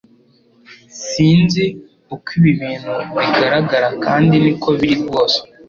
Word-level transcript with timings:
sinz 1.07 1.53
uko 2.15 2.29
ibi 2.37 2.51
bintu 2.61 2.91
bigaragara 3.15 3.87
kandi 4.05 4.33
niko 4.43 4.67
biri 4.77 4.95
rwose 5.03 5.37